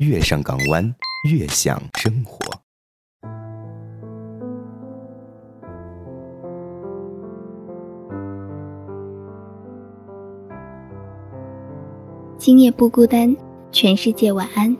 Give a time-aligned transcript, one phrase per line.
[0.00, 0.82] 月上港湾，
[1.28, 2.38] 悦享生活。
[12.38, 13.36] 今夜不孤单，
[13.70, 14.74] 全世界晚安。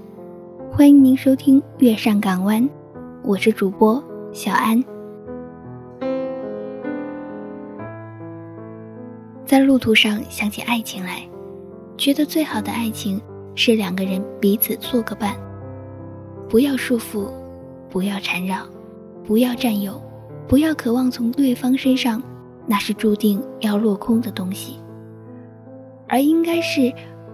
[0.73, 2.63] 欢迎您收听《月上港湾》，
[3.23, 4.03] 我是主播
[4.33, 4.83] 小安。
[9.45, 11.29] 在路途上想起爱情来，
[11.99, 13.21] 觉得最好的爱情
[13.55, 15.37] 是两个人彼此做个伴，
[16.49, 17.29] 不要束缚，
[17.89, 18.65] 不要缠绕，
[19.25, 20.01] 不要占有，
[20.49, 22.23] 不要渴望从对方身上
[22.67, 24.77] 那是注定要落空的东西，
[26.09, 26.93] 而应该是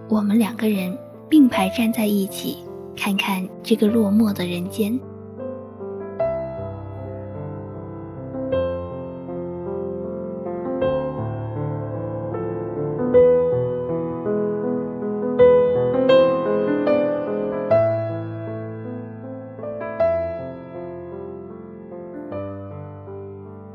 [0.09, 0.97] 我们两个人
[1.29, 2.57] 并排站在一起，
[2.95, 4.99] 看看这个落寞的人间。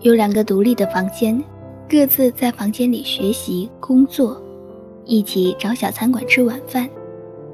[0.03, 1.41] 有两个独立的房间，
[1.89, 4.37] 各自在房间里学习、工作，
[5.05, 6.91] 一起找小餐馆吃晚饭，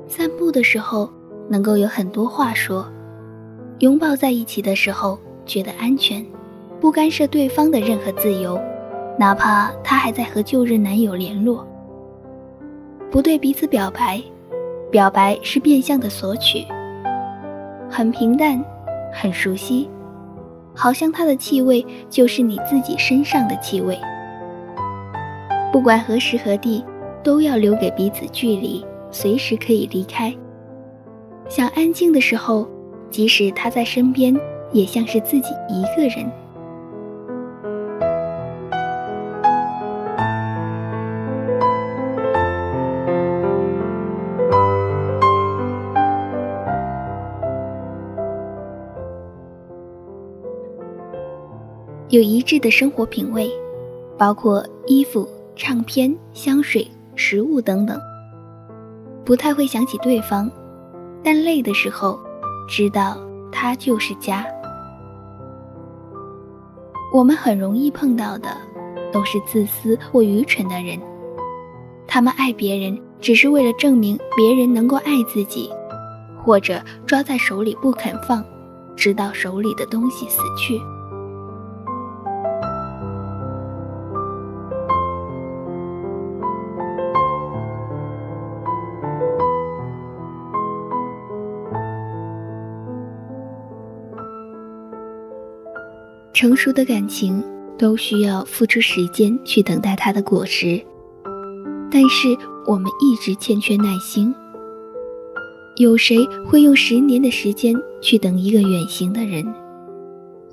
[0.06, 1.10] 散步的时候
[1.46, 2.90] 能够有很多话说，
[3.80, 6.24] 拥抱在一起的时候觉得安全，
[6.80, 8.58] 不干涉对方的任何自由，
[9.18, 11.68] 哪怕他还在和旧日男友联络，
[13.10, 14.22] 不对彼此表白，
[14.90, 16.64] 表白是变相的索取，
[17.90, 18.58] 很平淡，
[19.12, 19.86] 很熟悉。
[20.78, 23.98] 好像它的气味就是你自己身上的气味。
[25.72, 26.84] 不管何时何地，
[27.24, 30.32] 都要留给彼此距离，随时可以离开。
[31.48, 32.68] 想安静的时候，
[33.10, 34.38] 即使他在身边，
[34.72, 36.30] 也像是自己一个人。
[52.18, 53.48] 有一致的生活品味，
[54.18, 56.84] 包括衣服、唱片、香水、
[57.14, 57.96] 食物等等。
[59.24, 60.50] 不太会想起对方，
[61.22, 62.18] 但累的时候，
[62.68, 63.16] 知道
[63.52, 64.44] 他就是家。
[67.12, 68.48] 我们很容易碰到的，
[69.12, 71.00] 都是自私或愚蠢的人。
[72.08, 75.70] 他们爱别人，只是为了证明别人能够爱自己，
[76.42, 78.44] 或者抓在手里不肯放，
[78.96, 80.80] 直到手里的东西死去。
[96.32, 97.42] 成熟的感情
[97.76, 100.80] 都需要付出时间去等待它的果实，
[101.90, 102.28] 但是
[102.66, 104.32] 我们一直欠缺耐心。
[105.80, 109.46] 有谁会用十年的时间去等一个远行的人？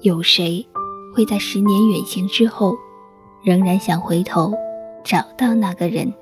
[0.01, 0.65] 有谁
[1.13, 2.75] 会在十年远行之后，
[3.43, 4.53] 仍然想回头
[5.03, 6.13] 找到那个人？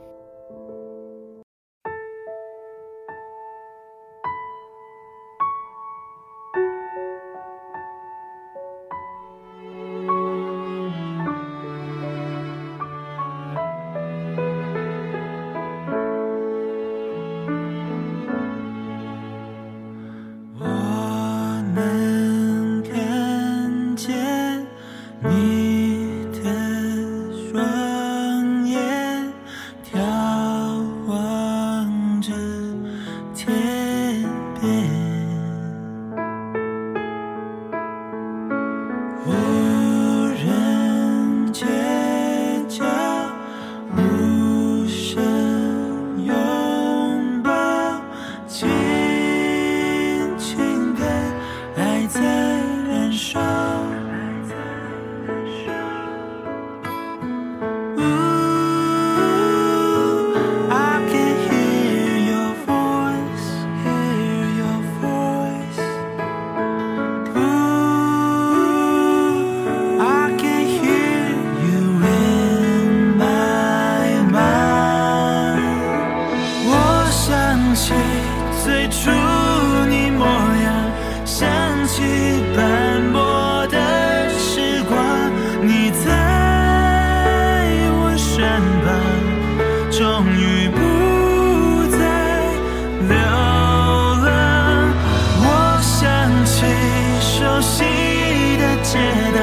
[97.64, 99.00] 熟悉的街
[99.34, 99.43] 道。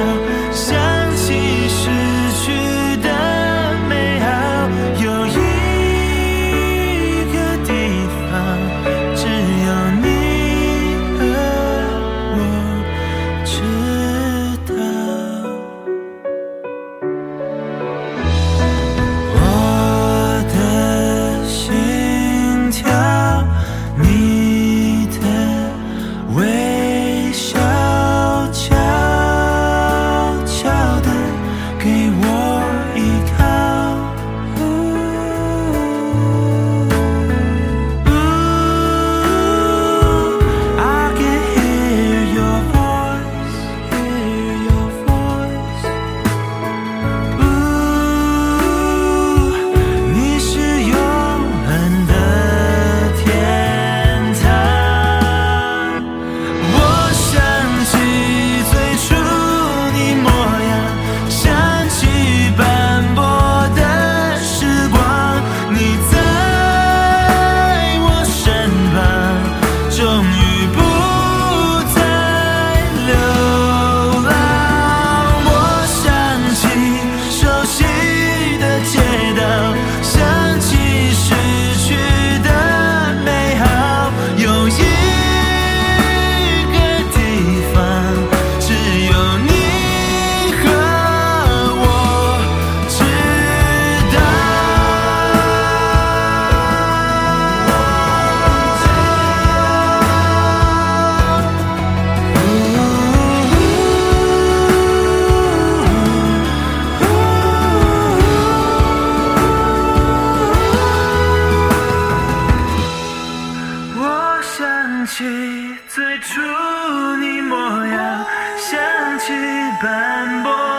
[117.17, 118.25] 你模样，
[118.57, 119.33] 想起
[119.81, 120.70] 斑驳。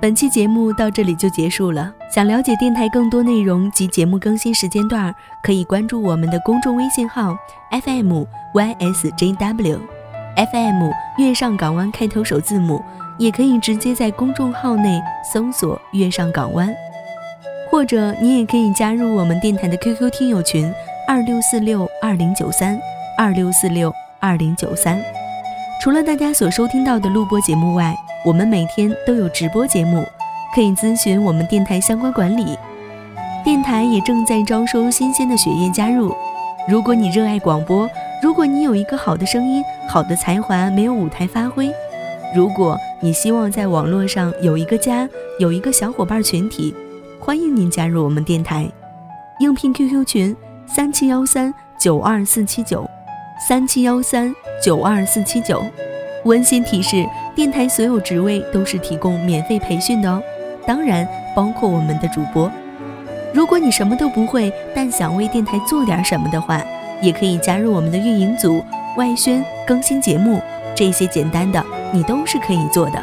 [0.00, 1.92] 本期节目到这里就结束了。
[2.10, 7.36] 想了解电台更多内容及节目更新时间段，可以关注我们的公众微信号
[7.70, 8.22] FM
[8.54, 9.78] YSJW
[10.36, 12.82] FM 月上港湾开头首字母，
[13.18, 15.02] 也可以直接在公众号内
[15.34, 16.74] 搜索“月上港湾”，
[17.70, 20.72] 或者你也可以加入我们电台的 QQ 听友群
[21.06, 22.80] 二六四六二零九三
[23.18, 24.98] 二六四六二零九三。
[25.82, 30.04] 除了大家所收听到的录播节目外，我们每天都有直播节目，
[30.54, 32.54] 可以咨询我们电台相关管理。
[33.42, 36.14] 电台也正在招收新鲜的血液加入。
[36.68, 37.88] 如果你热爱广播，
[38.22, 41.72] 如果你有一个好的声音、好的才华没有舞台发挥，
[42.36, 45.08] 如果你希望在网络上有一个家、
[45.38, 46.74] 有一个小伙伴群体，
[47.18, 48.70] 欢迎您加入我们电台。
[49.38, 50.36] 应聘 QQ 群：
[50.66, 52.86] 三七幺三九二四七九，
[53.48, 55.64] 三七幺三九二四七九。
[56.26, 57.02] 温馨提示：
[57.40, 60.22] 电台所有职位都是提供免费培训的哦，
[60.66, 62.52] 当然包括我们的主播。
[63.32, 66.62] 如果你什么都不会，但想为电台做点什么的话，
[67.00, 68.62] 也可以加入我们的运营组、
[68.98, 70.38] 外宣、更新节目，
[70.74, 73.02] 这些简单的你都是可以做的。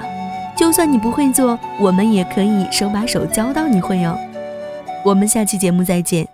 [0.55, 4.15] 就算你不会做，我们也可以手把手教到你会哦。
[5.03, 6.26] 我们下期节目再见。